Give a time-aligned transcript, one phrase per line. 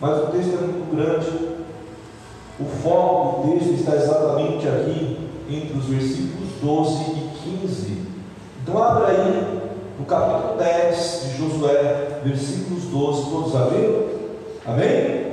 [0.00, 1.56] mas o texto é muito grande.
[2.58, 5.18] O foco do texto está exatamente aqui,
[5.48, 8.02] entre os versículos 12 e 15.
[8.62, 9.60] Então, abra aí
[9.98, 14.04] no capítulo 10 de Josué, versículos 12, todos abriram?
[14.66, 15.26] Amém?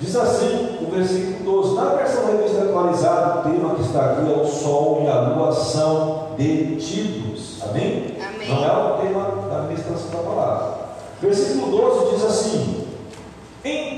[0.00, 4.36] Diz assim o versículo 12: Na versão revista atualizada, o tema que está aqui é
[4.36, 7.62] o sol e a lua são detidos.
[7.62, 8.16] Amém?
[8.20, 8.48] Amém.
[8.48, 10.74] Não é o tema da ministração da palavra.
[11.20, 12.83] Versículo 12 diz assim: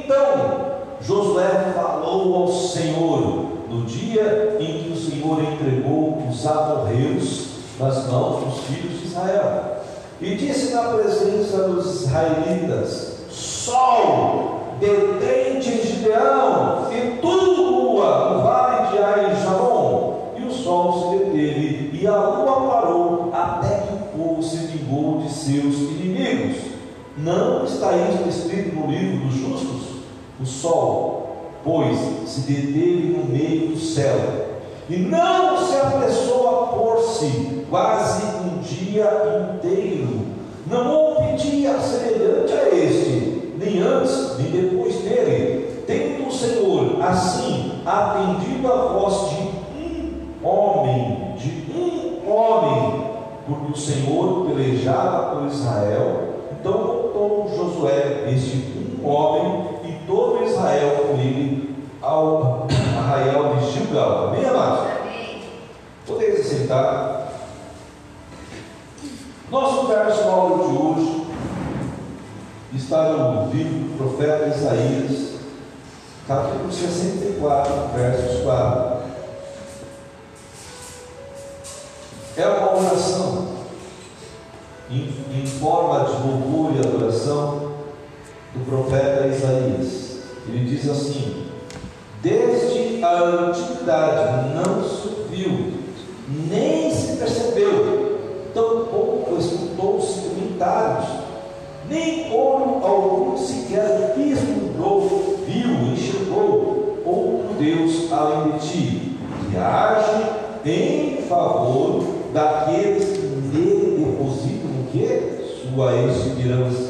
[0.07, 7.49] Então Josué falou ao Senhor no dia em que o Senhor entregou os amorreus
[7.81, 9.79] nas mãos dos filhos de Israel.
[10.21, 19.03] E disse na presença dos israelitas: Sol, detente Gideão, e tudo lua no vale de
[19.03, 20.35] Ai-Jalon.
[20.37, 25.19] E o sol se deteve, e a lua parou, até que o povo se vingou
[25.23, 26.77] de seus inimigos.
[27.19, 29.96] Não está isso escrito no livro dos justos?
[30.39, 34.17] O sol, pois, se deteve no meio do céu,
[34.89, 40.27] e não se apressou a pôr-se quase um dia inteiro.
[40.67, 45.83] Não houve dia semelhante a este, nem antes, nem depois dele.
[45.87, 49.43] Tendo o Senhor, assim, atendido a voz de
[49.83, 53.05] um homem, de um homem,
[53.47, 59.76] porque o Senhor pelejava por Israel, então voltou Josué, este um homem,
[60.07, 64.29] todo Israel com ele ao arraial de Gilgal.
[64.29, 64.87] Amém, amados?
[66.07, 67.33] Podeis se sentar.
[69.51, 71.27] Nosso verso áudio de hoje
[72.75, 75.35] está no livro do profeta Isaías,
[76.27, 78.97] capítulo 64, versos 4.
[82.37, 83.49] É uma oração
[84.91, 87.66] em, em forma de louvor e adoração
[88.57, 90.21] do profeta Isaías.
[90.49, 91.45] Ele diz assim:
[92.23, 94.83] Desde a antiguidade não
[95.37, 95.75] ouviu,
[96.51, 98.19] nem se percebeu,
[98.55, 101.09] tampouco escutou-se comentários,
[101.89, 109.19] nem ouro algum sequer vislumbrou, viu, enxergou outro Deus além de ti,
[109.51, 115.37] que age em favor daqueles que nele depositam o que?
[115.63, 116.86] Sua esperança.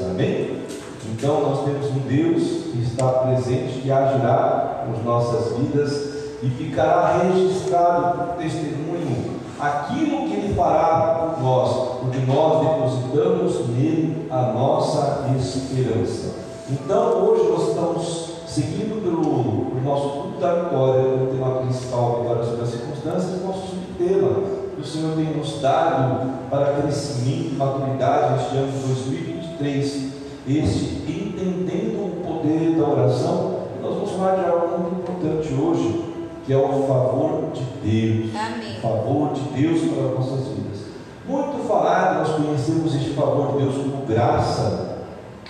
[1.18, 7.22] Então nós temos um Deus que está presente, que agirá nas nossas vidas e ficará
[7.22, 15.24] registrado por testemunho aquilo que ele fará por nós, porque nós depositamos nele a nossa
[15.38, 16.34] esperança.
[16.70, 22.44] Então hoje nós estamos seguindo pelo, pelo nosso culto da vitória, o tema principal, vitória
[22.44, 24.28] sobre as circunstâncias, nosso subtema
[24.74, 30.15] que o Senhor tem nos dado para crescimento e maturidade neste ano de 2023
[30.48, 36.04] este entendendo o poder da oração, nós vamos falar de algo muito importante hoje,
[36.44, 38.30] que é o favor de Deus.
[38.36, 38.78] Amém.
[38.78, 40.86] O favor de Deus para as nossas vidas.
[41.28, 44.98] Muito falado, nós conhecemos este favor de Deus como graça,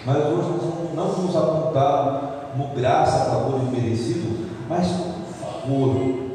[0.07, 6.27] mas hoje nós não, não vamos apontar como graça, favor imerecido, mas como favor.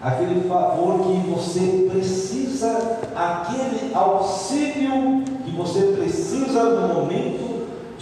[0.00, 7.39] Aquele favor que você precisa, aquele auxílio que você precisa no momento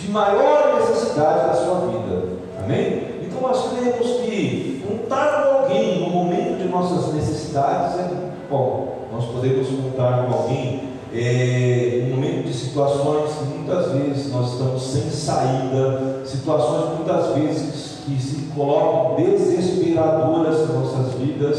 [0.09, 2.29] de maior necessidade da sua vida.
[2.65, 3.03] Amém?
[3.23, 8.09] Então nós cremos que contar com alguém no momento de nossas necessidades é
[8.51, 9.07] bom.
[9.13, 14.83] Nós podemos contar com alguém é, no momento de situações que muitas vezes nós estamos
[14.83, 21.59] sem saída, situações muitas vezes que se colocam desesperadoras nas nossas vidas,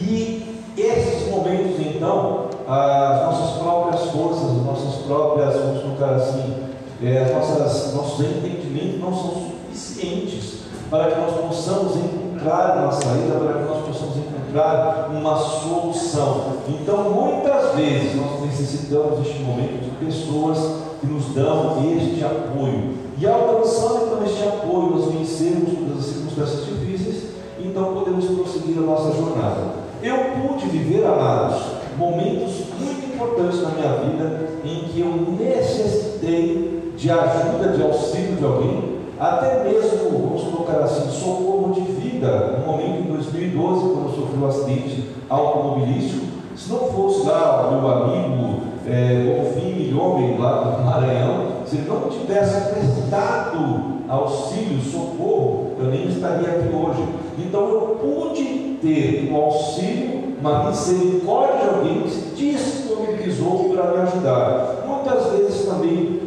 [0.00, 6.71] e esses momentos então, as nossas próprias forças, as nossas próprias, vamos colocar assim,
[7.04, 13.34] é, as nossas, nossos entendimentos não são suficientes para que nós possamos encontrar uma saída,
[13.40, 16.58] para que nós possamos encontrar uma solução.
[16.68, 20.58] Então, muitas vezes, nós necessitamos neste momento de pessoas
[21.00, 22.94] que nos dão este apoio.
[23.18, 27.24] E alcançando então este apoio, nós vencemos todas as circunstâncias difíceis,
[27.58, 29.82] então podemos prosseguir a nossa jornada.
[30.02, 31.62] Eu pude viver, amados,
[31.96, 38.44] momentos muito importantes na minha vida em que eu necessitei de ajuda, de auxílio de
[38.44, 42.58] alguém, até mesmo, vamos colocar assim, socorro de vida.
[42.58, 47.88] No momento em 2012, quando sofri um acidente automobilístico, se não fosse lá o meu
[47.88, 55.86] amigo é, Bonfim Milhomem, lá do Maranhão, se ele não tivesse prestado auxílio, socorro, eu
[55.86, 57.04] nem estaria aqui hoje.
[57.38, 64.02] Então eu pude ter um auxílio, uma misericórdia de alguém que se disponibilizou para me
[64.02, 64.84] ajudar.
[64.86, 66.21] Muitas vezes também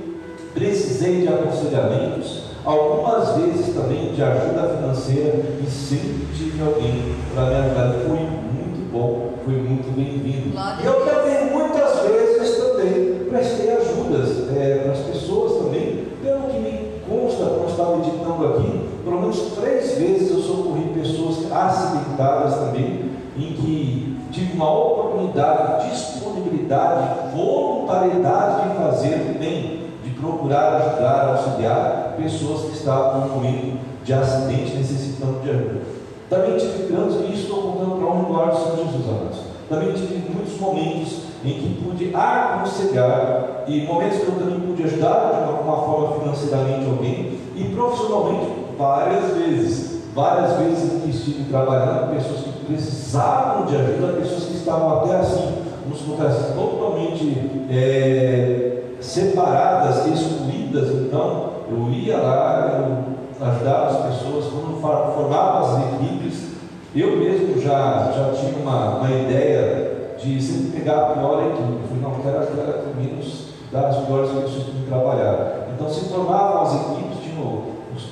[0.55, 7.55] precisei de aconselhamentos, algumas vezes também de ajuda financeira e sempre tive alguém para me
[7.55, 7.93] ajudar.
[8.07, 10.55] Foi muito bom, foi muito bem-vindo.
[10.81, 16.57] E eu também, muitas vezes, também prestei ajudas é, para as pessoas também, pelo que
[16.57, 23.11] me consta, como estava meditando aqui, pelo menos três vezes eu socorri pessoas acidentadas também,
[23.37, 29.74] em que tive uma oportunidade, disponibilidade, voluntariedade de fazer bem, de
[30.19, 35.81] procurar ajudar, auxiliar pessoas que estavam no momento de acidente necessitando de ajuda.
[36.29, 39.37] Também tive grandes, e estou contando para honra e glória do Senhor Jesus, amados.
[39.69, 45.43] Também tive muitos momentos em que pude aconselhar e momentos que eu também pude ajudar
[45.43, 48.47] de alguma forma financeiramente alguém e profissionalmente
[48.77, 49.95] várias vezes.
[50.13, 55.17] Várias vezes em que estive trabalhando, pessoas que precisavam de ajuda, pessoas que estavam até
[55.17, 60.89] assim, vamos colocar assim, totalmente é, separadas, excluídas.
[60.91, 66.55] Então, eu ia lá, eu ajudava as pessoas, quando formava as equipes,
[66.95, 71.61] eu mesmo já, já tinha uma, uma ideia de sempre pegar a pior equipe.
[71.61, 75.67] Eu falei, não, quero aquela que menos das piores pessoas que trabalhar.
[75.73, 78.03] Então se formavam as equipes, tinha os,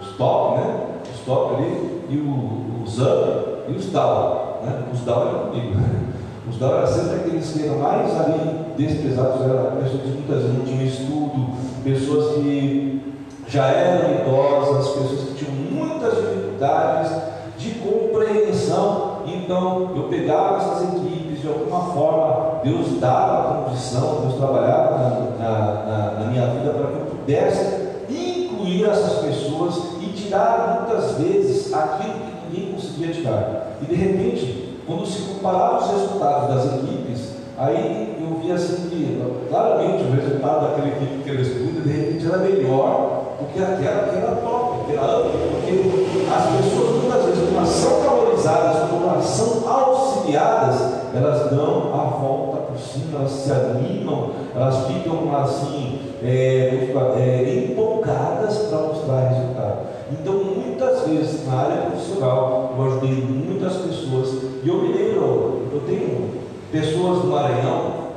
[0.00, 0.80] os top, né?
[1.14, 4.58] Os top ali, e o, os up e os down.
[4.62, 4.82] Né?
[4.92, 5.78] Os down eram comigo.
[6.50, 10.58] Os down eram sempre aqueles que eram mais ali desprezados, eram pessoas que muitas vezes
[10.58, 11.46] não tinham estudo,
[11.84, 13.14] pessoas que
[13.48, 17.12] já eram idosas, pessoas que tinham muitas dificuldades
[17.58, 19.18] de compreensão.
[19.26, 25.48] Então, eu pegava essas equipes, de alguma forma, Deus dava a condição, Deus trabalhava na,
[25.48, 31.72] na, na minha vida para que eu pudesse incluir essas pessoas e tirar muitas vezes
[31.72, 33.76] aquilo que ninguém conseguia tirar.
[33.82, 39.22] E de repente, quando se comparava os resultados das equipes, aí eu via assim que
[39.50, 44.08] claramente o resultado daquela equipe que eu estudo, de repente era melhor do que aquela
[44.08, 49.70] que era top, que era porque as pessoas muitas vezes, quando são valorizadas, quando são
[49.70, 57.64] auxiliadas, elas dão a volta por cima, elas se animam, elas ficam assim, é, é,
[57.70, 59.78] empolgadas para mostrar resultado.
[60.10, 65.82] Então, muitas vezes na área profissional, eu ajudei muitas pessoas, e eu me lembro, eu
[65.86, 66.30] tenho
[66.72, 68.08] pessoas do Maranhão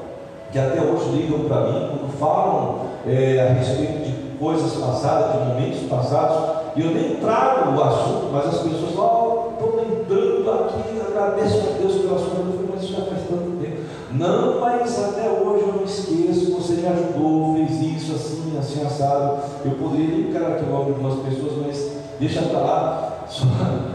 [0.51, 5.47] que até hoje ligam para mim, quando falam é, a respeito de coisas passadas, de
[5.47, 10.51] momentos passados, e eu nem trago o assunto, mas as pessoas falam, oh, estou lembrando
[10.51, 13.81] aqui, agradeço a Deus pela sua vida, mas isso já faz tanto tempo.
[14.11, 19.39] Não, mas até hoje eu não esqueço, você me ajudou, fez isso, assim, assim, assado.
[19.63, 23.45] Eu poderia linkar aqui o nome de algumas pessoas, mas deixa para lá, só,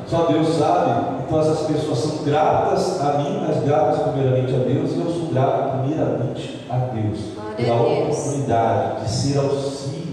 [0.07, 1.23] só, Deus sabe.
[1.27, 5.27] Então essas pessoas são gratas a mim, mas gratas primeiramente a Deus, e eu sou
[5.27, 7.19] grato primeiramente a Deus
[7.57, 10.07] pela oportunidade de ser auxílio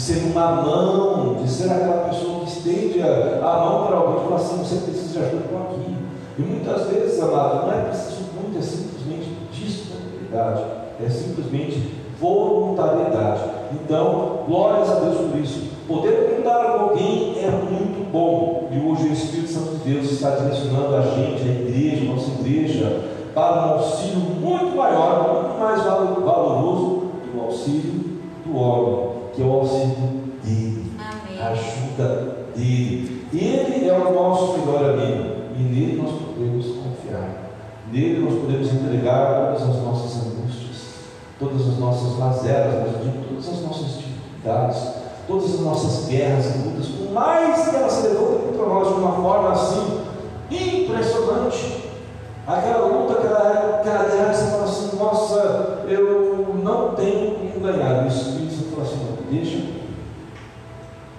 [0.00, 4.24] ser uma mão, de ser aquela pessoa que estende a, a mão para alguém e
[4.24, 5.96] fala assim, você precisa de ajuda, estou aqui.
[6.38, 10.62] E muitas vezes, amado, não é preciso muito, é simplesmente disponibilidade,
[11.04, 13.42] é simplesmente voluntariedade.
[13.72, 15.69] Então, glórias a Deus por isso.
[15.90, 18.68] Poder cuidar com alguém é muito bom.
[18.70, 22.30] E hoje o Espírito Santo de Deus está direcionando a gente, a igreja, a nossa
[22.40, 23.00] igreja,
[23.34, 29.52] para um auxílio muito maior, muito mais valoroso do auxílio do homem que é o
[29.52, 29.96] auxílio
[30.44, 31.40] dele, Amém.
[31.40, 33.26] a ajuda dele.
[33.32, 37.52] Ele é o nosso melhor amigo e nele nós podemos confiar.
[37.92, 40.94] Nele nós podemos entregar todas as nossas angústias,
[41.38, 44.99] todas as nossas mazelas, mas digo, todas as nossas dificuldades,
[45.30, 48.94] todas as nossas guerras e lutas, por mais que elas se levantem contra nós de
[48.94, 50.00] uma forma assim
[50.50, 51.90] impressionante.
[52.46, 58.06] Aquela luta, aquela, aquela guerra, você fala assim, nossa, eu não tenho como ganhar.
[58.08, 58.40] isso
[59.30, 59.80] deixa.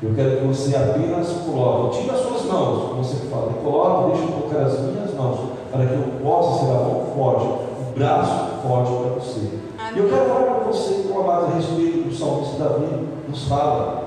[0.04, 4.24] Eu quero que você apenas coloque, tira as suas mãos, como você fala, coloque, deixa
[4.28, 8.62] eu colocar as minhas mãos, para que eu possa ser a mão forte, o braço
[8.64, 9.60] forte para você.
[9.94, 14.01] E eu quero falar para você, com a a respeito do salmista Davi, nos fala,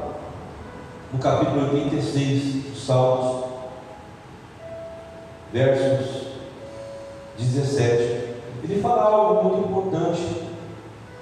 [1.14, 3.44] no capítulo 86 dos Salmos,
[5.52, 6.24] versos
[7.38, 8.34] 17.
[8.64, 10.42] Ele fala algo muito importante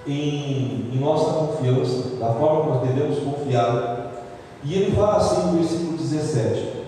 [0.07, 4.13] em, em nossa confiança, da forma que nós devemos confiar.
[4.65, 6.85] E ele fala assim no versículo 17: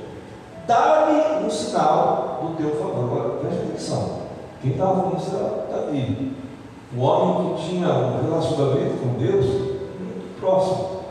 [0.67, 3.05] Dá-me um sinal do teu favor.
[3.05, 4.21] Agora, preste atenção.
[4.63, 6.33] Quem estava falando isso era Davi.
[6.97, 11.04] Um homem que tinha um relacionamento com Deus muito próximo.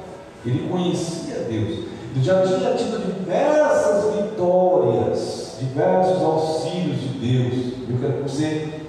[0.46, 1.86] Ele conhecia Deus.
[2.16, 7.74] Ele já tinha tido diversas vitórias, diversos auxílios de Deus.
[7.90, 8.84] Eu quero que você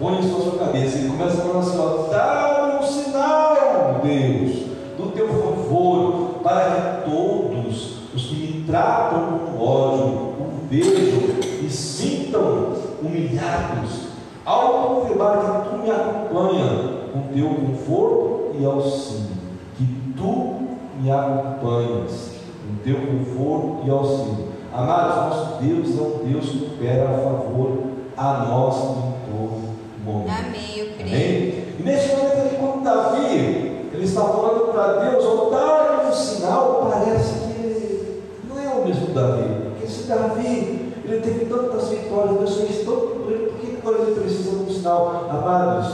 [0.00, 0.96] Põe isso na sua cabeça.
[0.96, 4.56] Ele começa falando assim: ó, dá um sinal, Deus,
[4.96, 6.40] do teu favor.
[6.42, 11.20] para que todos os que me tratam com ódio o vejam
[11.62, 14.08] e sintam humilhados,
[14.42, 19.36] ao confirmar que tu me acompanha com teu conforto e auxílio,
[19.76, 19.84] que
[20.16, 20.69] tu
[21.00, 24.50] me acompanhas com teu conforto e auxílio.
[24.72, 27.78] Amados, nosso Deus é um Deus que opera a favor
[28.16, 29.70] a nós em todo
[30.04, 30.30] momento.
[30.38, 31.16] Amém, eu creio.
[31.16, 31.64] Amém?
[31.78, 36.90] E nesse momento ele, quando Davi, ele está falando para Deus, ao dar um sinal,
[36.92, 39.42] parece que não é o mesmo Davi.
[39.64, 44.02] Porque esse Davi, ele teve tantas vitórias, Deus fez tanto por ele, por que agora
[44.02, 45.26] ele precisa de um sinal?
[45.30, 45.88] Amados,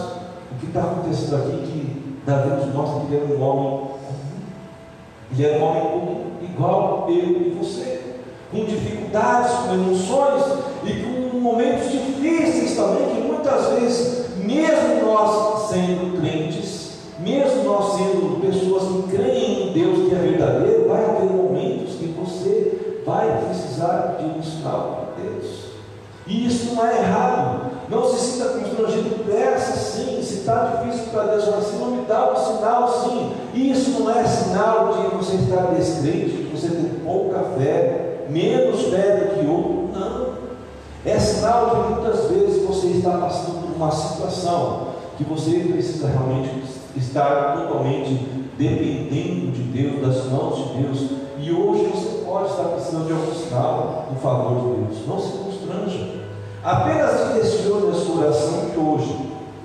[0.53, 3.96] o que está acontecendo aqui é que Davi nos mostra que ele era um homem.
[5.37, 8.01] Ele era um homem comum, igual eu e você.
[8.51, 10.43] Com dificuldades, com emoções
[10.85, 18.41] e com momentos difíceis também, que muitas vezes, mesmo nós sendo crentes, mesmo nós sendo
[18.41, 24.17] pessoas que creem em Deus que é verdadeiro, vai haver momentos que você vai precisar
[24.19, 25.67] de um sinal de Deus.
[26.27, 27.76] E isso não é errado.
[27.89, 30.23] Não se sinta constrangido, peça sim.
[30.23, 33.33] Se está difícil para Deus, mas se não me dá um sinal, sim.
[33.55, 39.17] Isso não é sinal de você estar descrente, de você ter pouca fé, menos fé
[39.17, 39.89] do que outro.
[39.93, 40.27] Não.
[41.05, 46.09] É sinal de que muitas vezes você está passando por uma situação que você precisa
[46.09, 46.51] realmente
[46.97, 48.29] estar totalmente
[48.59, 51.11] dependendo de Deus, das mãos de Deus.
[51.39, 55.07] E hoje você pode estar precisando de algum sinal em favor de Deus.
[55.07, 56.16] Não se constranja.
[56.67, 59.17] Apenas direcione a sua oração de hoje,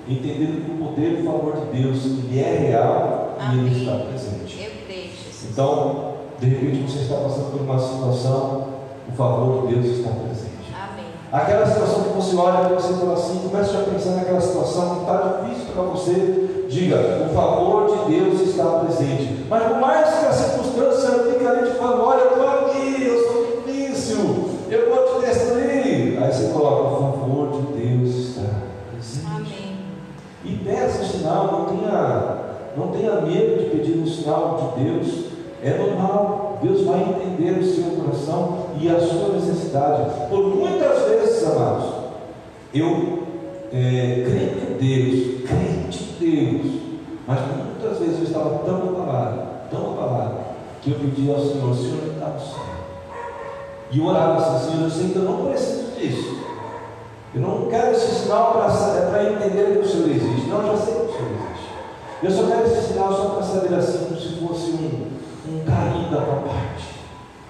[0.06, 4.04] entendendo que o poder e o favor de Deus ele é real e ele está
[4.06, 4.62] presente.
[4.62, 5.50] Eu creio, Jesus.
[5.50, 8.68] Então, de repente você está passando por uma situação,
[9.08, 10.70] o favor de Deus está presente.
[10.72, 11.06] Amém.
[11.32, 15.00] Aquela situação que você olha e você fala assim, começa a pensar naquela situação que
[15.00, 19.44] está difícil para você, diga, o favor de Deus está presente.
[19.50, 22.42] Mas por mais que a circunstância fique ali te falando, olha, eu
[30.44, 32.36] E peça sinal, não tenha,
[32.76, 35.24] não tenha medo de pedir um sinal de Deus.
[35.62, 40.28] É normal, Deus vai entender o seu coração e a sua necessidade.
[40.28, 41.84] Por muitas vezes, amados,
[42.74, 43.22] eu
[43.72, 46.72] é, creio em Deus, crente em Deus,
[47.26, 50.34] mas muitas vezes eu estava tão abalado, tão abalado,
[50.82, 52.72] que eu pedi ao Senhor, Senhor, me dá céu.
[53.92, 56.41] E eu orava assim, Senhor, eu sei que eu não preciso disso.
[57.34, 60.48] Eu não quero esse sinal para entender que o Senhor existe.
[60.48, 61.52] Não, já sei que o Senhor existe.
[62.22, 65.08] Eu só quero esse sinal só para saber assim, como se fosse um,
[65.48, 66.84] um carinho da tua parte,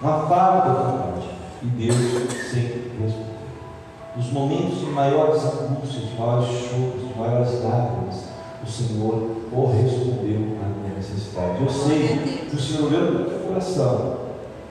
[0.00, 1.28] uma fala da tua parte.
[1.62, 1.96] E Deus
[2.50, 3.32] sempre respondeu.
[4.14, 8.24] Nos momentos de maiores angústias, de maiores choros, de maiores lágrimas,
[8.62, 11.62] o Senhor correspondeu à minha necessidade.
[11.62, 14.16] Eu sei que o Senhor olhando para o teu coração,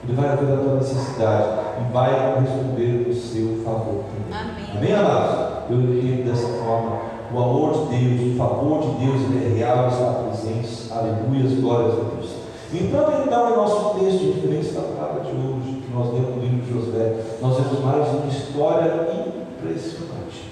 [0.04, 1.48] Ele vai ver a tua necessidade
[1.80, 4.40] e vai responder o seu favor também.
[4.40, 4.51] Amém.
[4.74, 5.70] Amém, amados?
[5.70, 7.02] Eu entendo dessa forma.
[7.32, 10.90] O amor de Deus, o favor de Deus, ele é real, está presente.
[10.90, 12.30] Aleluias, glórias a Deus.
[12.72, 16.62] Então, então, em nosso texto referência da palavra de hoje, que nós lemos no livro
[16.62, 20.50] de Josué, nós vemos mais uma história impressionante.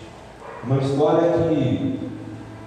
[0.64, 2.10] Uma história que,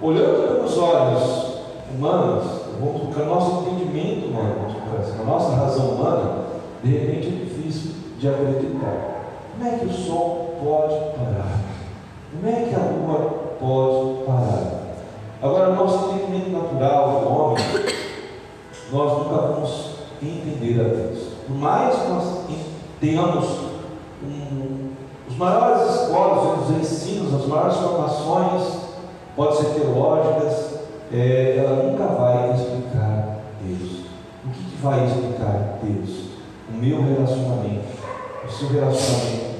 [0.02, 1.54] olhando pelos olhos
[1.94, 2.44] humanos,
[2.80, 4.66] vamos colocar nosso entendimento humano,
[4.98, 6.44] assim, a nossa razão humana,
[6.82, 9.14] de repente é difícil de acreditar.
[9.52, 11.60] Como é que o sol pode parar?
[12.32, 14.84] Como é que a lua pode parar?
[15.42, 17.64] Agora, o nosso entendimento natural do homem,
[18.90, 19.90] nós nunca vamos
[20.22, 21.18] entender a Deus.
[21.46, 22.24] Por mais que nós
[22.98, 23.44] tenhamos
[24.22, 24.90] um,
[25.28, 28.84] os maiores escolas, os ensinos, as maiores formações,
[29.36, 30.78] podem ser teológicas,
[31.12, 34.04] é, ela nunca vai explicar Deus.
[34.44, 36.28] O que, que vai explicar Deus?
[36.70, 37.84] O meu relacionamento,
[38.46, 39.53] o seu relacionamento.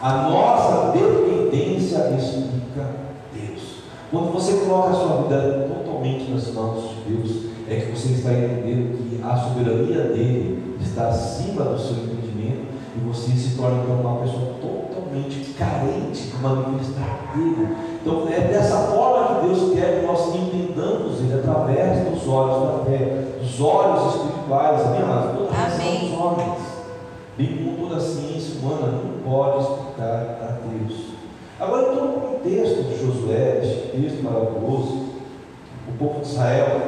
[0.00, 2.86] A nossa dependência explica
[3.34, 3.82] Deus.
[4.12, 8.32] Quando você coloca a sua vida totalmente nas mãos de Deus, é que você está
[8.32, 14.00] entendendo que a soberania dele está acima do seu entendimento e você se torna então
[14.00, 17.76] uma pessoa totalmente carente de manifestar dele.
[18.00, 22.84] Então é dessa forma que Deus quer que nós entendamos ele através dos olhos da
[22.84, 25.00] fé, dos olhos espirituais, amém?
[25.36, 26.08] Toda a razão Amém.
[26.08, 26.58] dos homens,
[27.36, 31.08] bem como toda a ciência humana, não pode explicar a Deus.
[31.60, 35.08] Agora, todo o contexto de Josué, este texto maravilhoso,
[35.88, 36.80] o povo de Israel,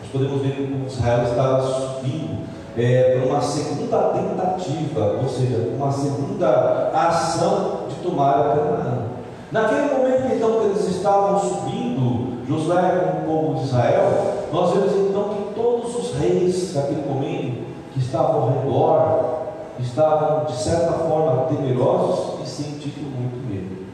[0.00, 2.44] nós podemos ver que o povo de Israel estava subindo
[2.76, 9.02] é, para uma segunda tentativa, ou seja, uma segunda ação de tomar a Canaã.
[9.50, 14.92] Naquele momento, então, que eles estavam subindo, Josué com o povo de Israel, nós vemos
[14.92, 19.34] então que todos os os reis daquele momento que estavam ao redor
[19.80, 23.84] estavam de certa forma temerosos e sentindo muito medo.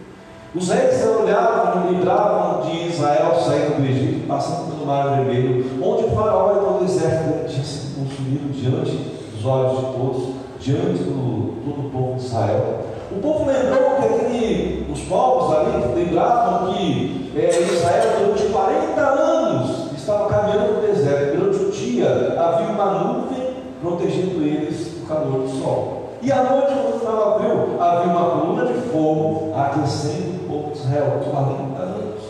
[0.55, 6.05] Os reis olhavam e lembravam de Israel saindo do Egito, passando pelo Mar Vermelho, onde
[6.05, 8.91] o faraó e todo o exército tinha sido consumido diante
[9.33, 12.81] dos olhos de todos, diante do todo o povo de Israel.
[13.13, 19.93] O povo lembrou que aquele, os povos ali lembravam que é, Israel durante 40 anos
[19.97, 21.39] estava caminhando no deserto.
[21.39, 26.00] Durante o dia havia uma nuvem protegendo eles do calor do sol.
[26.23, 30.79] E à noite, quando estava frio, havia uma coluna de fogo aquecendo o povo de
[30.79, 32.23] Israel por 40 anos.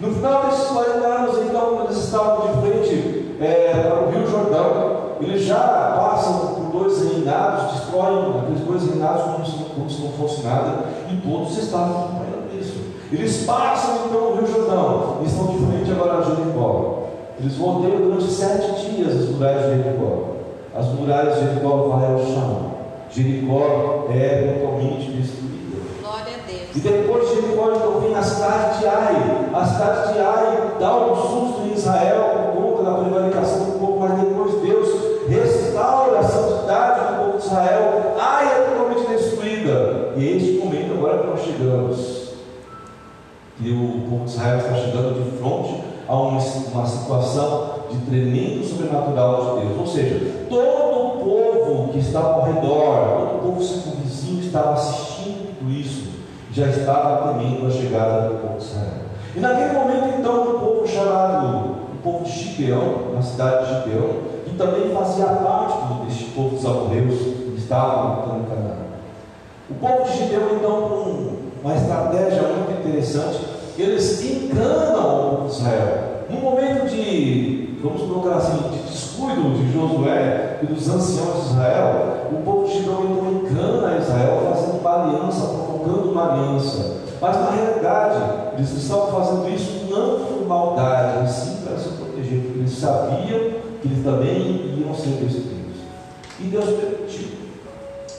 [0.00, 4.30] No final desses 40 anos, então, quando eles estavam de frente é, para o Rio
[4.30, 10.02] Jordão, eles já passam por dois reinados, destroem aqueles dois reinados como se, como se
[10.02, 12.78] não fosse nada, e todos estavam acompanhando isso.
[13.10, 17.08] Eles passam então o Rio Jordão e estão de frente agora a Jericó.
[17.40, 20.37] Eles rodeiam durante sete dias as muralhas de Jericó.
[20.74, 22.78] As muralhas de Jericó vai ao chão.
[23.10, 25.78] Jericó é totalmente destruída.
[26.00, 26.76] Glória a Deus.
[26.76, 29.50] E depois de Jericó, então vem a cidade de Ai.
[29.54, 34.00] A cidade de Ai dá um susto em Israel por conta da prevaricação do povo,
[34.00, 34.88] mas depois Deus
[35.28, 38.14] restaura a santidade do povo de Israel.
[38.20, 40.12] Ai é totalmente destruída.
[40.16, 42.28] E é este momento agora que nós chegamos.
[43.60, 48.64] E o povo de Israel está chegando de frente a uma, uma situação de tremendo
[48.64, 49.80] sobrenatural de Deus.
[49.80, 50.27] Ou seja,
[52.08, 56.08] estava ao redor, todo o povo circunvizinho estava assistindo tudo isso,
[56.52, 59.08] já estava temendo a chegada do povo de Israel.
[59.36, 64.08] E naquele momento, então, o povo chamado, o povo de Gibeão, na cidade de Gibeão,
[64.44, 68.78] que também fazia parte deste povo dos amorreus que estava lutando em Canaã.
[69.70, 73.40] O povo de Gibeão, então, com uma estratégia muito interessante,
[73.76, 76.08] eles enganam o povo de Israel.
[76.30, 82.28] No momento de, vamos colocar assim, de descuido de Josué e dos anciãos de Israel,
[82.32, 86.98] o povo de Gibeão então engana Israel, fazendo uma aliança, provocando uma aliança.
[87.20, 88.20] Mas na realidade,
[88.56, 93.40] eles estavam fazendo isso não por maldade, mas sim para se proteger, porque eles sabiam
[93.80, 95.58] que eles também iam ser destruídos.
[96.40, 97.28] E Deus permitiu.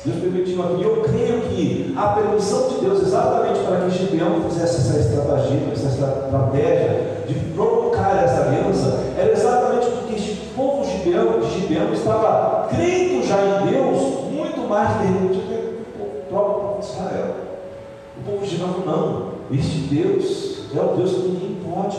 [0.06, 0.84] Deus permitiu aqui.
[0.84, 5.88] Eu creio que a permissão de Deus, exatamente para que Gibeão fizesse essa estratégia, essa
[5.88, 13.26] estratégia de provocar essa aliança, era exatamente porque este povo Gibeão, de Gibeão estava crendo
[13.26, 17.36] já em Deus muito mais de repente que o próprio povo de Israel.
[18.68, 19.30] Não.
[19.52, 21.98] Este Deus é o Deus que ninguém pode.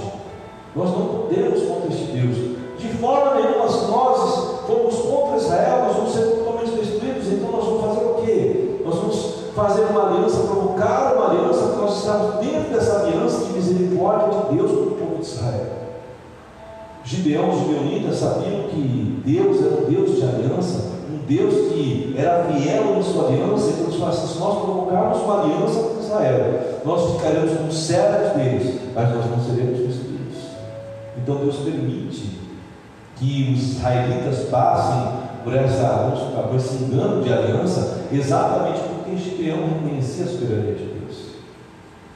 [0.77, 2.37] Nós não podemos contra este Deus.
[2.79, 7.27] De forma nenhuma, nós formos contra Israel, nós vamos ser totalmente destruídos.
[7.29, 8.81] Então nós vamos fazer o quê?
[8.85, 13.53] Nós vamos fazer uma aliança, provocar uma aliança, porque nós estamos dentro dessa aliança de
[13.53, 15.81] misericórdia de Deus com o povo de Israel.
[17.05, 22.45] Gideão, os gibeonitas sabiam que Deus era um Deus de aliança, um Deus que era
[22.45, 27.57] fiel em sua aliança, então eles falaram se nós provocarmos uma aliança Israel, nós ficaremos
[27.57, 30.39] como servos deles, mas nós não seremos destruídos.
[31.17, 32.41] Então Deus permite
[33.17, 35.13] que os israelitas passem
[35.45, 36.13] por, essa,
[36.49, 41.17] por esse engano de aliança, exatamente porque Gideão reconhecia a soberania de Deus.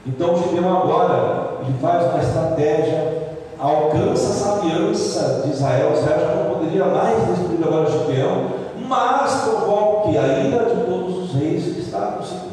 [0.05, 5.93] Então Gideão agora ele faz uma estratégia, alcança essa aliança de Israel.
[5.93, 8.47] Israel já não poderia mais destruir agora Gideão,
[8.87, 12.44] mas provoca que a ira de todos os reis que estavam vizinhos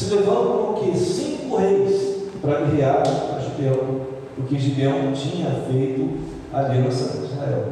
[0.00, 4.00] se levantam como que cinco reis para guerrear contra Gideão,
[4.34, 6.08] porque Gideão tinha feito
[6.50, 7.64] aliança com Israel.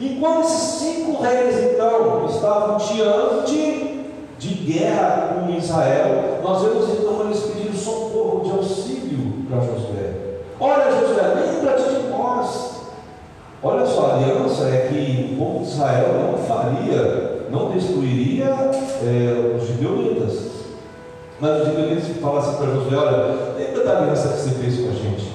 [0.00, 4.06] Enquanto esses cinco reis então estavam diante
[4.38, 10.12] de guerra com Israel, nós vemos então eles pedindo socorro de auxílio para Josué.
[10.60, 12.72] Olha, Josué, lembra-te de nós.
[13.60, 19.56] Olha só, a aliança é que o povo de Israel não faria, não destruiria é,
[19.56, 20.51] os gibeonitas.
[21.42, 24.90] Mas os gibeonitas falam assim para Josué: olha, lembra da aliança que você fez com
[24.90, 25.32] a gente?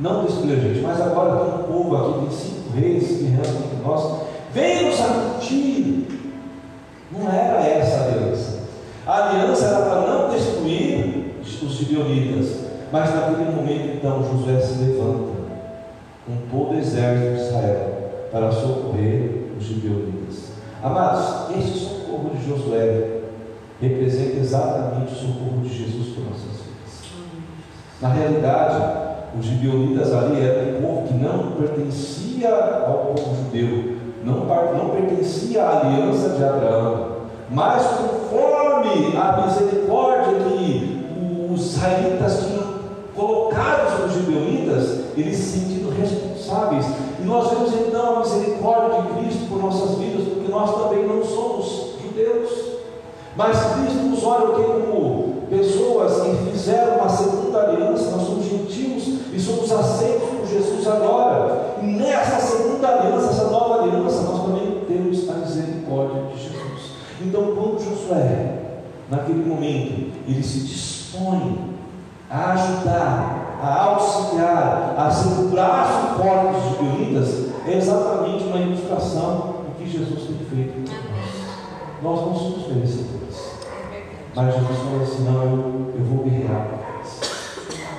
[0.00, 3.56] Não destruir a gente, mas agora tem um povo aqui, tem cinco reis que rezam
[3.56, 4.22] entre nós.
[4.54, 6.08] Vem nos acudir.
[7.12, 8.58] Não era essa a aliança.
[9.06, 12.60] A aliança era para não destruir os gibeonitas.
[12.90, 15.32] Mas naquele momento, então, Josué se levanta
[16.26, 20.52] com todo o exército de Israel para socorrer os gibeonitas.
[20.82, 23.17] Amados, este socorro de Josué
[23.80, 27.12] representa exatamente o socorro de Jesus para nossas vidas.
[28.00, 28.82] Na realidade,
[29.38, 32.50] os gibeonitas ali eram um povo que não pertencia
[32.86, 37.18] ao povo judeu, não, não pertencia à aliança de Abraão,
[37.50, 42.78] mas conforme a misericórdia que os israelitas tinham
[43.14, 46.86] colocado sobre os gibeonitas, eles se sentindo responsáveis.
[47.20, 48.98] E nós vemos então a misericórdia
[50.58, 51.37] nós também não somos.
[53.38, 59.38] Mas Cristo nos olha como pessoas que fizeram uma segunda aliança, nós somos gentios e
[59.38, 61.76] somos aceitos por Jesus agora.
[61.80, 66.90] E nessa segunda aliança, essa nova aliança, nós também temos a misericórdia de Jesus.
[67.20, 68.54] Então, quando Josué,
[69.08, 71.76] naquele momento, ele se dispõe
[72.28, 76.60] a ajudar, a auxiliar, a ser o braço forte
[77.14, 81.28] dos é exatamente uma ilustração do que Jesus tem feito por nós.
[82.02, 83.17] Nós não somos merecedores.
[84.34, 85.42] Mas Jesus falou assim: não,
[85.94, 87.20] eu, vou guerrear por eles.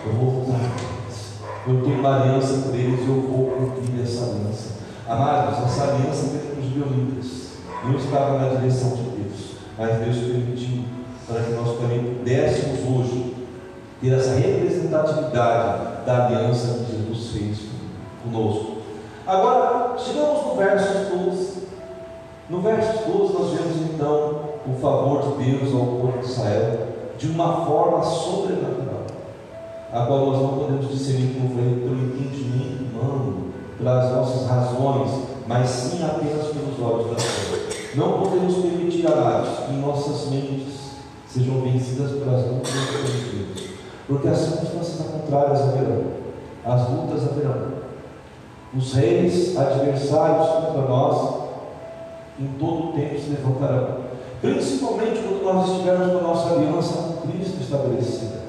[0.05, 1.33] Eu vou lutar por eles.
[1.67, 4.79] Eu tenho uma aliança por eles e eu vou cumprir essa aliança.
[5.07, 7.49] Amados, essa aliança veio para os violinistas.
[7.83, 10.83] Eu estava na direção de Deus, mas Deus permitiu
[11.27, 13.35] para que nós também pudéssemos hoje
[14.01, 17.59] ter essa representatividade da aliança que Jesus fez
[18.23, 18.77] conosco.
[19.25, 21.59] Agora, chegamos no verso 12.
[22.49, 27.27] No verso 12, nós vemos então o favor de Deus ao povo de Israel de
[27.27, 29.05] uma forma sobrenatural,
[29.91, 35.11] a qual nós não podemos discernir como pelo entendimento humano, pelas nossas razões,
[35.47, 37.95] mas sim apenas pelos olhos da fé.
[37.95, 40.91] Não podemos permitir, amados, que nossas mentes
[41.27, 43.69] sejam vencidas pelas lutas e Deus,
[44.07, 46.03] porque as circunstâncias contrárias haverão,
[46.63, 47.79] as lutas haverão.
[48.75, 51.39] Os reis adversários contra nós
[52.39, 53.98] em todo o tempo se levantarão.
[54.41, 58.39] Principalmente quando nós estivermos com a nossa aliança com Cristo estabelecida.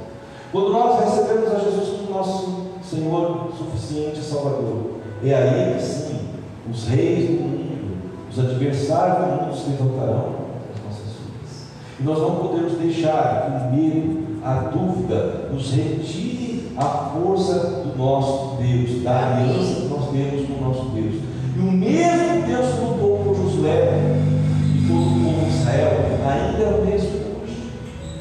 [0.52, 4.98] Quando nós recebemos a Jesus como nosso Senhor suficiente Salvador.
[5.24, 6.18] É aí que sim,
[6.68, 7.98] os reis do mundo,
[8.30, 11.66] os adversários do mundo se levantarão contra as nossas vidas.
[12.00, 17.96] E nós não podemos deixar que o medo, a dúvida, nos retire a força do
[17.96, 21.14] nosso Deus, da aliança que nós temos com o nosso Deus.
[21.54, 24.39] E o mesmo Deus que lutou por Josué
[24.90, 25.92] todo o povo de Israel
[26.26, 27.72] ainda é o mesmo hoje.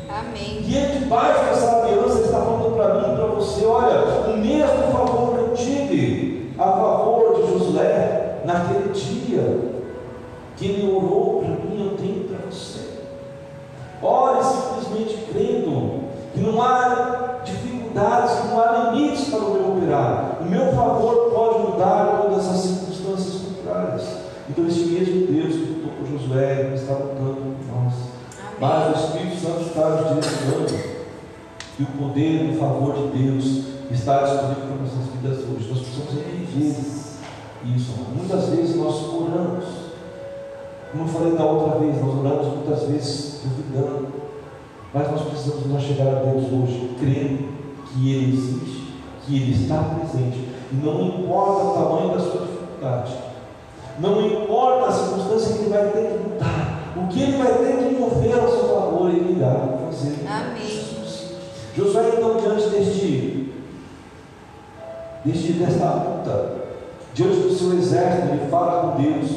[0.08, 0.62] Amém.
[0.62, 5.34] Diante debaixo dessa aliança, está falando para mim e para você: olha, o mesmo favor
[5.34, 9.60] que eu tive a favor de Josué naquele dia,
[10.58, 12.90] que ele orou para mim, eu tenho para você.
[14.02, 16.00] Ore simplesmente crendo
[16.34, 20.38] que não há dificuldades, que não há limites para o meu operar.
[20.42, 22.79] O meu favor pode mudar todas as circunstâncias contrárias.
[24.50, 25.80] Então, esse mesmo Deus que
[26.12, 27.94] Josué está lutando por nós.
[28.60, 31.00] Mas o Espírito Santo está nos direcionando.
[31.80, 33.46] E o poder e o favor de Deus
[33.92, 35.70] está disponível para nossas vidas hoje.
[35.70, 36.70] Nós precisamos entender
[37.76, 37.94] isso.
[38.16, 39.66] Muitas vezes nós oramos.
[40.92, 44.08] Como eu falei da outra vez, nós oramos muitas vezes duvidando.
[44.94, 47.48] Mas nós precisamos nos chegar a Deus hoje, crendo
[47.86, 50.50] que Ele existe, que Ele está presente.
[50.72, 53.29] E não importa o tamanho da sua dificuldade.
[54.00, 57.78] Não importa a circunstância que ele vai ter que mudar, o que ele vai ter
[57.78, 60.16] que mover ao seu favor, ele irá fazer.
[60.28, 60.80] Amém.
[61.76, 63.54] Josué, então, diante deste,
[65.24, 66.56] deste, desta luta,
[67.14, 69.32] diante do seu exército, ele fala com Deus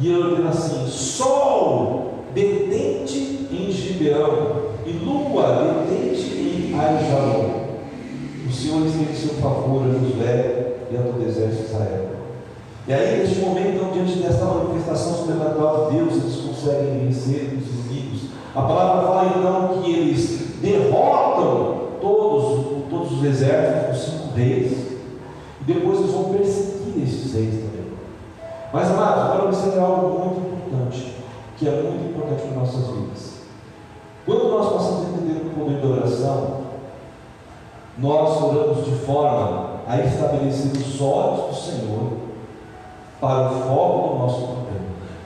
[0.00, 7.58] e ele ordena assim: Sol, detente em Gibeão, e lua, detente em Aijalon.
[8.46, 12.17] O Senhor estende seu favor a Josué e a todo o exército de Israel.
[12.88, 17.68] E aí, neste momento, então, diante desta manifestação sobrenatural de Deus, eles conseguem vencer os
[17.68, 18.30] inimigos.
[18.54, 24.72] A palavra fala então que eles derrotam todos, todos os exércitos, os cinco reis,
[25.60, 27.92] e depois eles vão perseguir esses reis também.
[28.72, 31.14] Mas, amados, agora observe algo muito importante,
[31.58, 33.32] que é muito importante para nossas vidas.
[34.24, 36.60] Quando nós passamos a entender o poder da oração,
[37.98, 42.27] nós oramos de forma a estabelecer os olhos do Senhor
[43.20, 44.68] para o foco do nosso problema.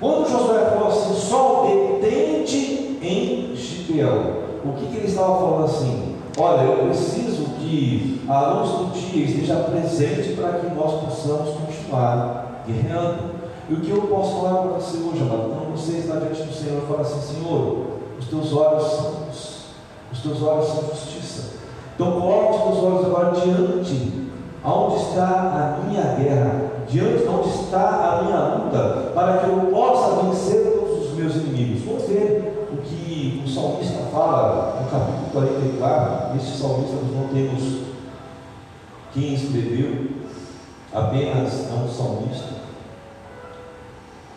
[0.01, 6.17] Quando Josué falou assim, sol detente em Gibeão, o que, que ele estava falando assim?
[6.39, 12.63] Olha, eu preciso que a luz do dia esteja presente para que nós possamos continuar
[12.67, 13.33] guerreando.
[13.69, 15.51] E o que eu posso falar para você hoje, amado?
[15.51, 17.87] Quando você está diante do Senhor e fala assim, Senhor,
[18.19, 19.59] os teus olhos são luz,
[20.13, 21.51] os teus olhos são justiça.
[21.95, 24.31] Então coloque os teus olhos agora diante,
[24.65, 26.62] aonde está a minha guerra,
[26.93, 31.35] diante de onde está a minha luta, para que eu possa vencer todos os meus
[31.37, 31.85] inimigos.
[31.85, 36.37] Vamos ver o que o salmista fala no capítulo 44.
[36.37, 37.83] Este salmista nós não temos
[39.15, 40.09] quem escreveu,
[40.93, 42.53] apenas é um salmista.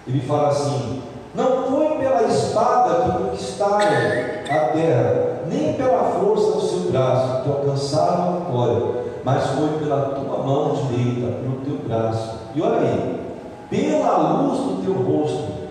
[0.08, 1.02] Ele fala assim:
[1.34, 7.50] Não foi pela espada que conquistaram a terra, nem pela força do seu braço que
[7.50, 12.36] alcançaram a vitória, mas foi pela tua mão direita, pelo teu braço.
[12.54, 13.22] E olha aí,
[13.72, 15.66] pela luz do teu rosto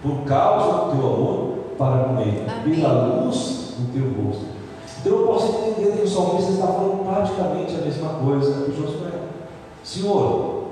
[0.00, 4.46] por causa do teu amor para com ele, pela luz do teu rosto.
[5.00, 9.10] Então eu posso entender que o salmista está falando praticamente a mesma coisa que Josué.
[9.82, 10.64] Senhor,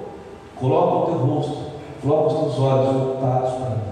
[0.55, 1.57] coloca o teu rosto,
[2.03, 3.83] coloca os teus olhos voltados para mim,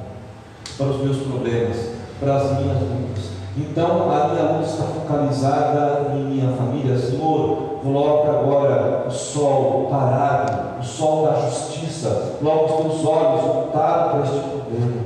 [0.79, 1.77] para os meus problemas,
[2.21, 3.34] para as minhas lutas.
[3.57, 6.99] Então a minha luta está focalizada em minha família.
[6.99, 14.11] Senhor, coloca agora o sol parado, o sol da justiça, coloca os teus olhos voltados
[14.11, 15.03] para este problema.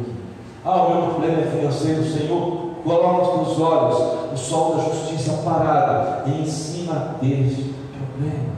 [0.65, 2.69] Ah, o meu problema é financeiro, Senhor.
[2.85, 3.99] Coloca os teus olhos,
[4.33, 8.55] o sol da justiça parado em cima deste problema.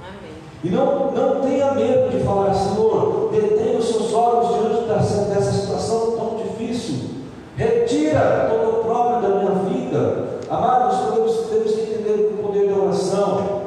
[0.00, 0.32] Amém.
[0.62, 5.50] E não, não tenha medo de falar, Senhor, detenha os seus olhos diante dessa, dessa
[5.50, 7.14] situação tão difícil.
[7.56, 10.40] Retira todo o próprio da minha vida.
[10.50, 13.62] Amados, podemos, temos que entender o poder da oração,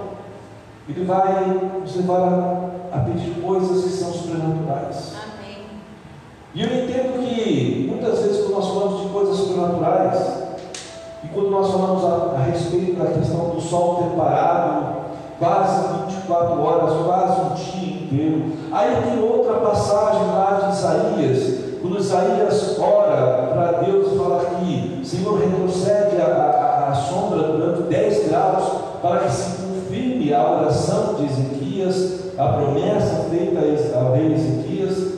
[0.89, 5.13] ele vai nos levar a, a pedir coisas que são sobrenaturais.
[5.15, 5.57] Amém.
[6.53, 10.37] E eu entendo que muitas vezes quando nós falamos de coisas sobrenaturais,
[11.23, 14.97] e quando nós falamos a, a respeito da questão do sol ter parado,
[15.39, 21.99] quase 24 horas, quase um dia inteiro, aí tem outra passagem lá de Isaías, quando
[21.99, 28.29] Isaías ora para Deus e fala que Senhor retrocede a, a, a sombra durante 10
[28.29, 28.63] graus
[29.01, 33.59] para que se confirme a oração de Ezequias, a promessa feita
[33.97, 35.13] ao rei Ezequias.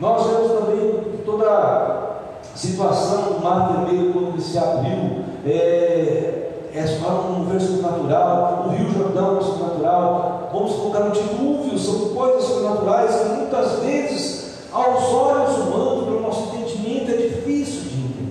[0.00, 2.08] Nós vemos também toda a
[2.54, 8.70] situação do mar vermelho quando ele se abriu, é, é só um verso natural, o
[8.70, 14.37] rio Jordão é sobrenatural, vamos colocar no dilúvio, são coisas sobrenaturais que muitas vezes,
[14.72, 18.28] aos olhos humanos, para o nosso entendimento, é difícil de entender.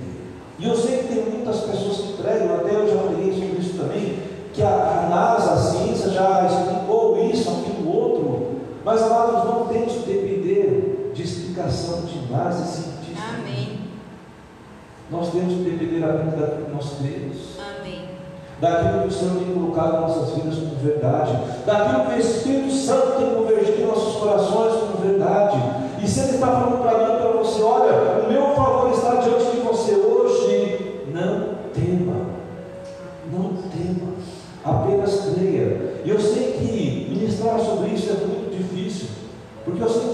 [0.60, 3.78] E eu sei que tem muitas pessoas que pregam, até eu já peguei sobre isso
[3.78, 4.20] também,
[4.54, 8.48] que a, a NASA, a ciência já explicou isso, aquilo, outro,
[8.84, 13.24] mas amados, não temos que depender de explicação de NASA e cientistas.
[13.36, 13.80] Amém.
[15.12, 18.02] Nós temos que depender apenas daquilo que nós cremos, Amém.
[18.60, 21.32] daquilo que o Senhor tem colocado em nossas vidas como verdade,
[21.66, 25.87] daquilo que o Espírito Santo tem convergido em nossos corações como verdade.
[26.02, 29.52] E se Ele está falando para mim para você, olha, o meu favor está diante
[29.52, 32.28] de você hoje, não tema,
[33.32, 34.14] não tema,
[34.64, 36.02] apenas creia.
[36.06, 39.08] E eu sei que ministrar sobre isso é muito difícil,
[39.66, 40.07] porque eu sei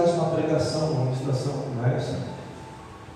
[0.00, 2.16] faz uma pregação, uma ministração como essa,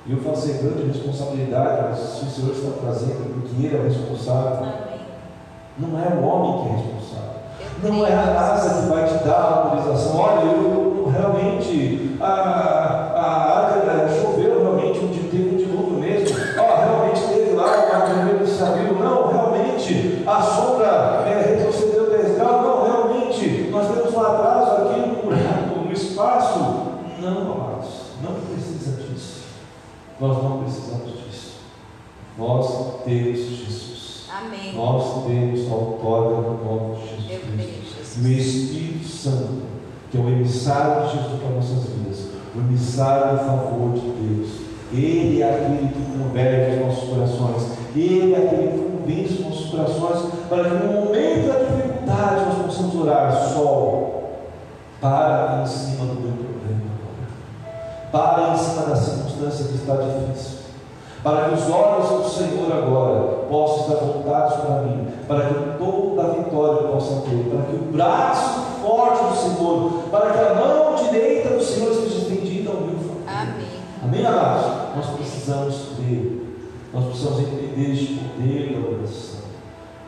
[0.07, 3.85] e eu falo grande responsabilidade, mas se o Senhor está trazendo, porque Ele é o
[3.85, 4.67] responsável.
[5.79, 7.35] Não é o homem que é responsável.
[7.83, 8.27] Não é a.
[8.35, 10.21] NASA que vai te dar a autorização.
[10.21, 15.99] Olha, eu, eu realmente a, a área eh, choveu realmente um dia teve um dilúvio
[15.99, 16.37] mesmo.
[16.59, 18.95] Ó, realmente teve lá o mar vermelho se abriu.
[18.95, 22.63] Não, realmente a sombra eh, retrocedeu 10 graus.
[22.63, 26.59] Não, realmente nós temos um atraso aqui no buraco, no espaço.
[27.19, 27.89] Não, amados,
[28.23, 29.45] não precisa disso.
[30.21, 31.55] Nós não precisamos disso.
[32.39, 34.27] Nós temos Jesus.
[34.31, 34.75] Amém.
[34.75, 38.21] Nós temos a outorga no nome de Jesus Cristo.
[38.23, 39.63] E o Espírito Santo,
[40.11, 44.51] que é o emissário de Jesus para nossas vidas, o emissário em favor de Deus.
[44.93, 47.79] Ele é aquele que converte os nossos corações.
[47.97, 52.67] Ele é aquele que convence os nossos corações para que no momento da dificuldade nós
[52.67, 53.53] possamos orar.
[53.53, 54.51] Sol,
[55.01, 56.54] para em cima do meu.
[58.15, 60.65] Para em cima da circunstância que está difícil
[61.25, 65.73] para que os olhos do Senhor agora possam estar voltados para mim, para que o
[65.79, 70.55] topo da vitória possa ter, para que o braço forte do Senhor, para que a
[70.55, 73.23] mão direita do Senhor esteja estendida ao meu favor.
[73.27, 73.67] Amém.
[74.05, 74.67] Amém, amados?
[74.97, 76.43] Nós precisamos crer,
[76.93, 79.45] nós precisamos entender este poder da oração.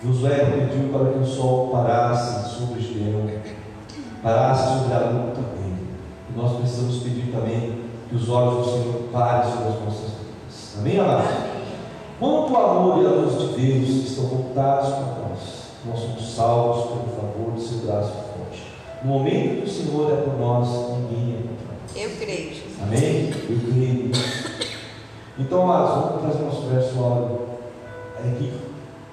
[0.04, 3.26] Josué pediu para que o sol parasse sobre Gideão,
[4.22, 5.86] parasse sobre a luta dele.
[6.28, 10.76] E nós precisamos pedir também que os olhos do Senhor parem sobre as nossas vidas.
[10.78, 11.56] Amém, amados?
[12.18, 15.40] Quanto o amor e a luz de Deus estão voltados para nós,
[15.86, 18.62] nós somos salvos pelo favor do seu braço forte.
[19.02, 21.96] No momento que o Senhor é por nós, ninguém é contra nós.
[21.96, 22.82] Eu creio, Jesus.
[22.82, 23.30] Amém?
[23.48, 24.10] Eu creio.
[25.38, 27.40] Então, amados, vamos trazer nosso verso óleo.
[28.24, 28.52] É que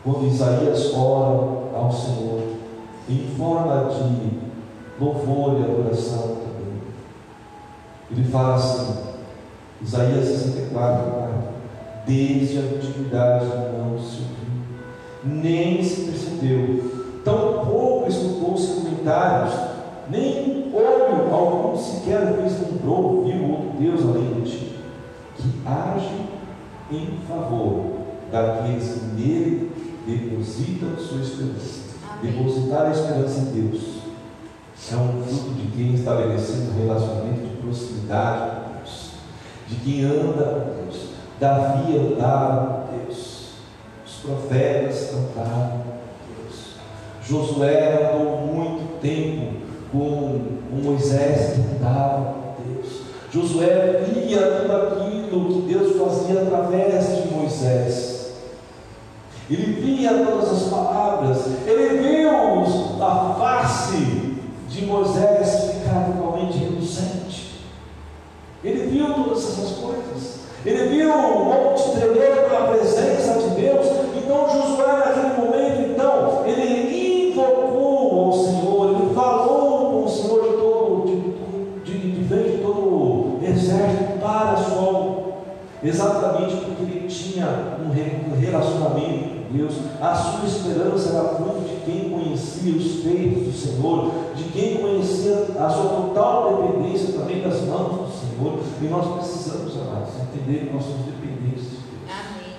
[0.04, 2.42] quando Isaías ora ao Senhor,
[3.10, 6.43] em forma de louvor e adoração
[8.16, 8.96] ele fala assim,
[9.82, 11.34] Isaías 64, 4,
[12.06, 16.92] Desde a antiguidade não se ouviu, nem se percebeu,
[17.24, 19.54] tão pouco escutou postos comentários,
[20.10, 24.80] nem olho algum sequer vislumbrou, viu outro Deus além de ti,
[25.38, 26.14] que age
[26.92, 27.86] em favor
[28.32, 29.72] daqueles que nele
[30.06, 31.84] depositam sua esperança.
[32.22, 33.93] Depositar a esperança em Deus
[34.92, 39.12] é um fruto de quem estabeleceu um relacionamento de proximidade com Deus,
[39.68, 41.10] de quem anda com Deus.
[41.40, 43.50] Davi andava com Deus,
[44.06, 46.76] os profetas andavam com Deus.
[47.24, 49.54] Josué andou muito tempo
[49.92, 53.02] com, Moisés andava com Deus.
[53.32, 58.34] Josué via tudo aquilo que Deus fazia através de Moisés.
[59.50, 62.30] Ele via todas as palavras, ele viu
[63.04, 64.13] a face
[64.74, 67.60] de Moisés ficar totalmente reluzente.
[68.64, 70.40] Ele viu todas essas coisas.
[70.66, 73.86] Ele viu o monte tremer pela presença de Deus.
[74.18, 80.58] Então Josué, naquele momento, então, ele invocou ao Senhor, ele falou com o Senhor de
[80.58, 85.44] todo, de, de, de frente de todo o exército para sol,
[85.84, 92.10] exatamente porque ele tinha um relacionamento com Deus, a sua esperança era fruto de quem
[92.10, 94.23] conhecia os feitos do Senhor,
[94.54, 100.10] quem conhecia a sua total dependência também das mãos do Senhor, e nós precisamos, amados,
[100.22, 102.08] entender que nós somos dependentes de Deus.
[102.08, 102.56] Amém.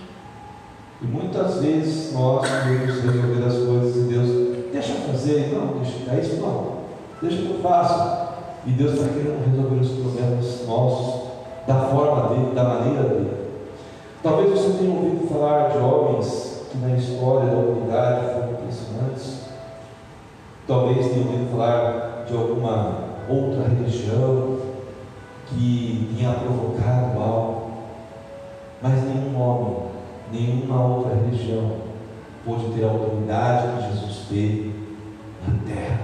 [1.00, 6.10] E muitas vezes nós queremos resolver as coisas e Deus, deixa eu fazer, não, deixa,
[6.10, 6.78] é isso não,
[7.22, 8.34] deixa que eu faça.
[8.66, 11.24] E Deus está querendo resolver os problemas nossos
[11.64, 13.30] da forma dele, da maneira dele.
[14.20, 19.33] Talvez você tenha ouvido falar de homens que na história da humanidade foram impressionantes.
[20.66, 24.58] Talvez tenha ouvido falar de alguma outra religião
[25.46, 27.70] que tenha provocado algo,
[28.80, 29.76] mas nenhum homem,
[30.32, 31.70] nenhuma outra religião
[32.46, 34.74] pôde ter a autoridade que Jesus teve
[35.46, 36.00] na terra.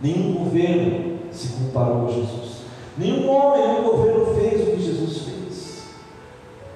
[0.00, 2.62] Nenhum governo se comparou a Jesus.
[2.96, 5.82] Nenhum homem, nenhum governo fez o que Jesus fez.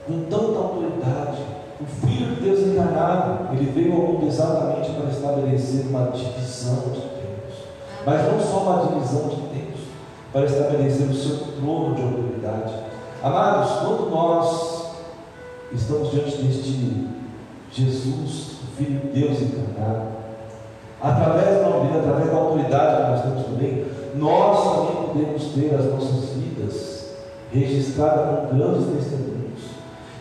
[0.04, 1.42] Com tanta autoridade,
[1.80, 7.09] o Filho de Deus encarnado, ele veio ao mundo exatamente para estabelecer uma divisão de.
[8.04, 9.80] Mas não só uma divisão de tempos,
[10.32, 12.72] para estabelecer o seu trono de autoridade.
[13.22, 14.84] Amados, quando nós
[15.72, 17.08] estamos diante deste
[17.72, 20.08] Jesus, o Filho de Deus encarnado,
[21.00, 23.86] através da através da autoridade que nós temos também,
[24.16, 27.10] nós também podemos ter as nossas vidas
[27.52, 29.60] registradas com grandes testemunhos.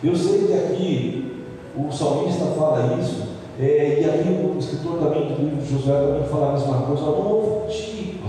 [0.02, 3.22] Eu sei que aqui o salmista fala isso,
[3.60, 7.04] é, e aqui o escritor também do livro de Josué também fala a mesma coisa,
[7.04, 8.20] houve ti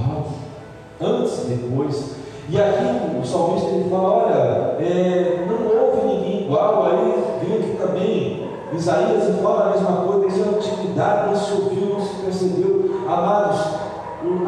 [0.99, 2.15] antes e depois.
[2.49, 7.77] E aqui o salmista ele fala, olha, é, não houve ninguém igual, aí vem aqui
[7.77, 12.15] também Isaías e fala a mesma coisa, desde a antiguidade não se ouviu, não se
[12.15, 13.01] percebeu.
[13.07, 13.59] Amados,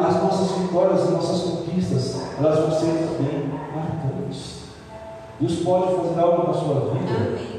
[0.06, 4.64] as nossas vitórias, as nossas conquistas, elas vão ser também marcantes.
[5.40, 7.53] Deus pode fazer algo na sua vida, Amém.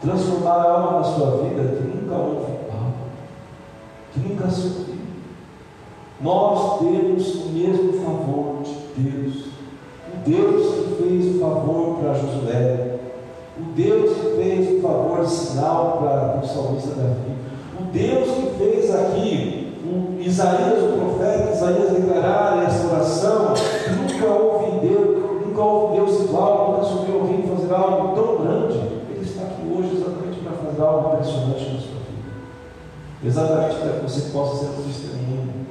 [0.00, 2.92] Transformar algo na sua vida que nunca houve igual,
[4.12, 5.00] que nunca se ouviu.
[6.20, 9.44] Nós temos o mesmo favor de Deus.
[10.12, 12.98] O Deus que fez o favor para Josué,
[13.58, 17.36] o Deus que fez o favor de sinal para o salmista Davi,
[17.78, 23.54] o Deus que fez aqui o Isaías, o profeta Isaías declarar essa oração,
[23.96, 26.69] nunca houve Deus, nunca houve Deus igual,
[30.82, 32.30] algo impressionante na sua vida.
[33.24, 35.66] Exatamente para que você possa ser um testemunho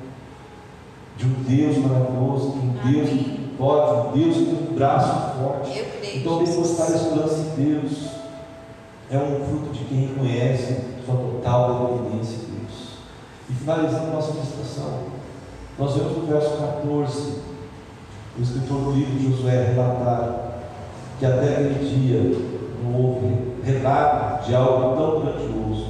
[1.18, 5.38] de um Deus maravilhoso, de um Deus que pode, um Deus que tem um braço
[5.38, 5.86] forte.
[6.16, 8.10] Então, depositar a esperança em Deus
[9.12, 12.90] é um fruto de quem reconhece sua total dependência de Deus.
[13.50, 15.00] E finalizando nossa meditação,
[15.78, 17.34] nós vemos no verso 14,
[18.38, 20.50] o escritor do livro de Josué relatar
[21.20, 22.40] que até aquele dia
[22.84, 25.88] não houve relato de algo tão grandioso.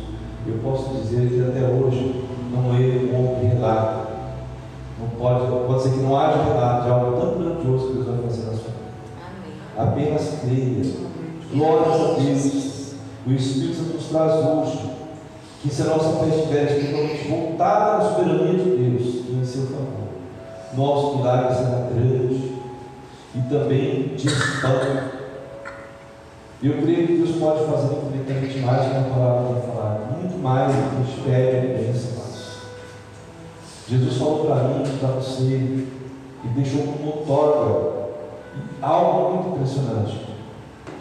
[0.48, 4.10] Eu posso dizer que até hoje não houve relato
[5.00, 8.18] não pode, pode ser que não haja relato de algo tão grandioso que Deus vai
[8.18, 8.90] fazer na sua vida.
[9.78, 10.94] Apenas creia.
[11.54, 12.94] Glórias a Deus.
[13.26, 14.90] O Espírito Santo nos traz hoje
[15.62, 19.64] que se a nossa fé estiver totalmente voltada à soberania de Deus e em seu
[19.64, 20.10] favor,
[20.74, 22.54] nosso milagre será grande
[23.36, 25.19] e também de espanto.
[26.62, 30.38] Eu creio que Deus pode fazer infinitamente mais do que a palavra vai falar, muito
[30.44, 32.20] mais do que a gente pede e pensa.
[33.88, 35.88] Jesus falou para mim, para você,
[36.44, 38.00] e deixou como notório
[38.82, 40.28] algo muito impressionante.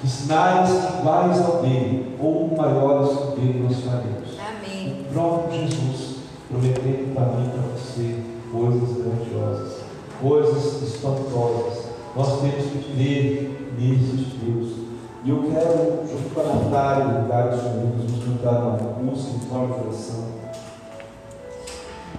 [0.00, 4.38] Que sinais iguais ao dele, ou maiores que dele, nós faremos.
[4.38, 5.00] Amém.
[5.00, 9.78] O próprio Jesus prometendo para mim e para você coisas grandiosas,
[10.22, 11.88] coisas espantosas.
[12.14, 14.88] Nós temos que crer nisso de Deus.
[15.24, 19.32] E eu quero, junto com a Natália e o Carlos Domingos, nos juntar uma música,
[19.50, 20.24] uma oração.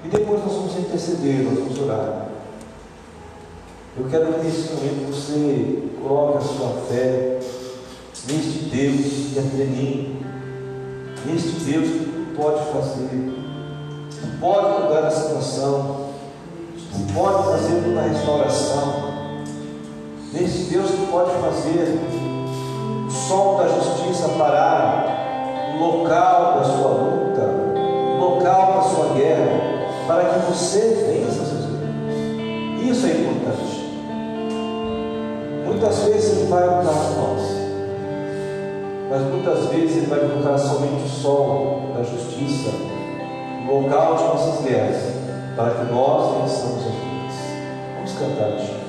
[0.04, 2.28] E depois nós vamos interceder, nós vamos orar.
[3.98, 7.40] Eu quero que nesse momento você coloque a sua fé
[8.28, 10.26] neste Deus que é tremendo,
[11.26, 13.10] neste Deus que pode fazer,
[14.10, 16.10] que pode mudar a situação,
[16.76, 19.12] que pode fazer toda a restauração,
[20.34, 22.00] nesse Deus que pode fazer
[23.30, 25.06] sol da justiça parar
[25.72, 27.46] no local da sua luta,
[28.20, 29.52] local da sua guerra,
[30.08, 32.98] para que você vença seus inimigos.
[32.98, 33.88] Isso é importante.
[35.64, 37.42] Muitas vezes Ele vai lutar por nós,
[39.12, 42.72] mas muitas vezes Ele vai colocar somente o sol da justiça
[43.68, 45.14] local de nossas guerras,
[45.56, 47.36] para que nós vençamos as lutas.
[47.96, 48.80] Vamos cantar, gente.